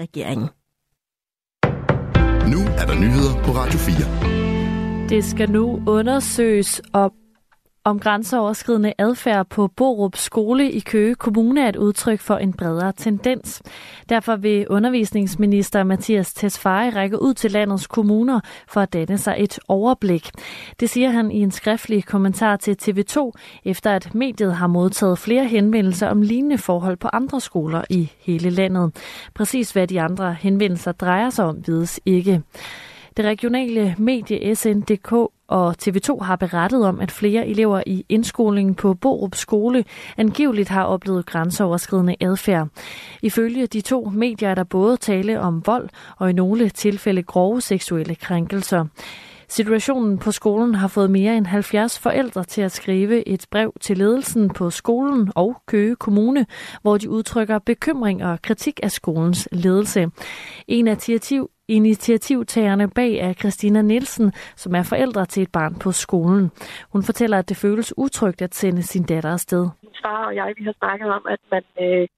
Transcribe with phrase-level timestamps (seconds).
[0.00, 0.48] regeringen.
[2.52, 5.08] Nu er der nyheder på Radio 4.
[5.08, 7.12] Det skal nu undersøges, op
[7.84, 12.92] om grænseoverskridende adfærd på Borup Skole i Køge Kommune er et udtryk for en bredere
[12.92, 13.62] tendens.
[14.08, 19.58] Derfor vil undervisningsminister Mathias Tesfaye række ud til landets kommuner for at danne sig et
[19.68, 20.30] overblik.
[20.80, 23.32] Det siger han i en skriftlig kommentar til TV2,
[23.64, 28.50] efter at mediet har modtaget flere henvendelser om lignende forhold på andre skoler i hele
[28.50, 28.96] landet.
[29.34, 32.42] Præcis hvad de andre henvendelser drejer sig om, vides ikke.
[33.16, 38.94] Det regionale medie SNDK og TV2 har berettet om, at flere elever i indskolingen på
[38.94, 39.84] Borup Skole
[40.16, 42.68] angiveligt har oplevet grænseoverskridende adfærd.
[43.22, 47.60] Ifølge de to medier er der både tale om vold og i nogle tilfælde grove
[47.60, 48.86] seksuelle krænkelser.
[49.48, 53.98] Situationen på skolen har fået mere end 70 forældre til at skrive et brev til
[53.98, 56.46] ledelsen på skolen og Køge Kommune,
[56.82, 60.10] hvor de udtrykker bekymring og kritik af skolens ledelse.
[60.68, 60.98] En af
[61.68, 66.50] Initiativtagerne bag er Christina Nielsen, som er forældre til et barn på skolen.
[66.92, 69.64] Hun fortæller, at det føles utrygt at sende sin datter afsted.
[69.82, 72.08] Min far og jeg vi har snakket om, at man, øh,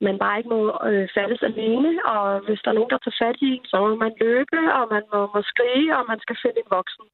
[0.00, 3.36] man bare ikke må øh, faldes alene, og hvis der er nogen, der tager fat
[3.40, 6.58] i en, så må man løbe, og man må, må skrige, og man skal finde
[6.60, 7.06] en voksen.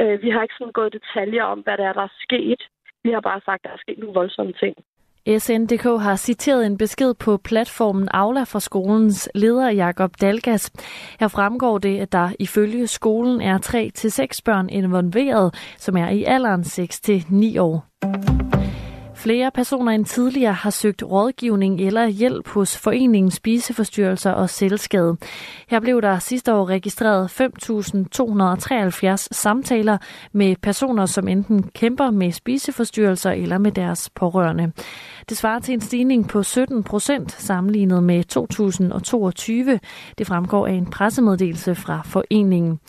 [0.00, 2.62] Øh, vi har ikke sådan gået detaljer om, hvad der er, der er sket.
[3.04, 4.74] Vi har bare sagt, at der er sket nogle voldsomme ting.
[5.38, 10.70] SNDK har citeret en besked på platformen Aula fra skolens leder Jakob Dalgas.
[11.20, 16.62] Her fremgår det, at der ifølge skolen er 3-6 børn involveret, som er i alderen
[16.62, 18.57] 6-9 år.
[19.18, 25.16] Flere personer end tidligere har søgt rådgivning eller hjælp hos foreningen Spiseforstyrrelser og Selvskade.
[25.68, 29.98] Her blev der sidste år registreret 5.273 samtaler
[30.32, 34.72] med personer, som enten kæmper med spiseforstyrrelser eller med deres pårørende.
[35.28, 39.80] Det svarer til en stigning på 17 procent sammenlignet med 2022.
[40.18, 42.80] Det fremgår af en pressemeddelelse fra foreningen.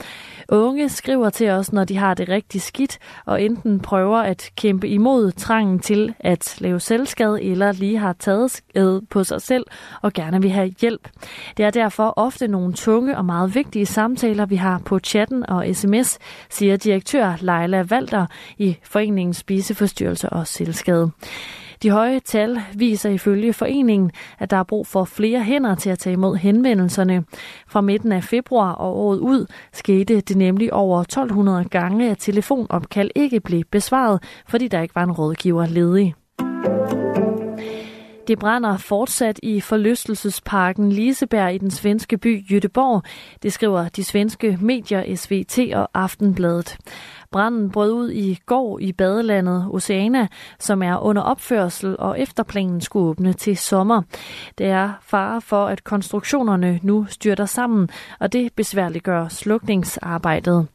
[0.50, 4.88] Unge skriver til os, når de har det rigtig skidt, og enten prøver at kæmpe
[4.88, 9.66] imod trangen til at lave selvskade, eller lige har taget skade på sig selv
[10.02, 11.10] og gerne vil have hjælp.
[11.58, 15.76] Det er derfor ofte nogle tunge og meget vigtige samtaler, vi har på chatten og
[15.76, 16.20] sms,
[16.50, 18.26] siger direktør Leila Valter
[18.58, 21.12] i Foreningen Spiseforstyrrelse og Selvskade.
[21.84, 26.00] De høje tal viser ifølge foreningen, at der er brug for flere hænder til at
[26.00, 27.24] tage imod henvendelserne.
[27.68, 33.12] Fra midten af februar og året ud skete det nemlig over 1200 gange, at telefonopkald
[33.16, 36.16] ikke blev besvaret, fordi der ikke var en rådgiver ledig.
[38.30, 43.04] Det brænder fortsat i forlystelsesparken Liseberg i den svenske by Jødeborg.
[43.44, 46.78] Det skriver de svenske medier SVT og Aftenbladet.
[47.32, 50.28] Branden brød ud i går i badelandet Oceana,
[50.60, 54.02] som er under opførsel og efterplanen skulle åbne til sommer.
[54.58, 60.68] Det er fare for, at konstruktionerne nu styrter sammen, og det besværliggør slukningsarbejdet.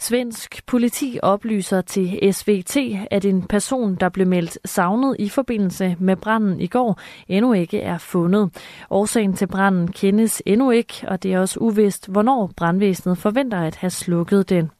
[0.00, 2.76] Svensk politi oplyser til SVT,
[3.10, 7.80] at en person, der blev meldt savnet i forbindelse med branden i går, endnu ikke
[7.80, 8.50] er fundet.
[8.90, 13.76] Årsagen til branden kendes endnu ikke, og det er også uvist, hvornår brandvæsenet forventer at
[13.76, 14.70] have slukket den.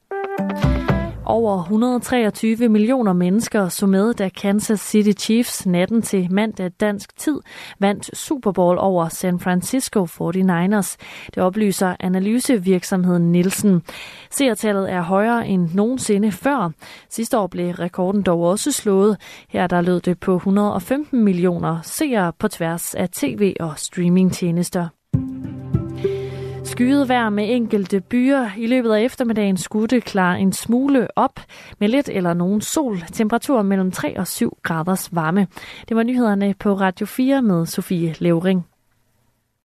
[1.30, 7.40] Over 123 millioner mennesker så med, da Kansas City Chiefs natten til mandag dansk tid
[7.78, 10.96] vandt Super Bowl over San Francisco 49ers.
[11.34, 13.82] Det oplyser analysevirksomheden Nielsen.
[14.30, 16.70] Seertallet er højere end nogensinde før.
[17.08, 19.16] Sidste år blev rekorden dog også slået.
[19.48, 24.99] Her der lød det på 115 millioner seere på tværs af tv- og streamingtjenester.
[26.80, 28.50] Skyet vejr med enkelte byer.
[28.56, 31.40] I løbet af eftermiddagen skulle det klare en smule op
[31.78, 32.98] med lidt eller nogen sol.
[33.12, 35.46] Temperatur mellem 3 og 7 graders varme.
[35.88, 38.69] Det var nyhederne på Radio 4 med Sofie Levering.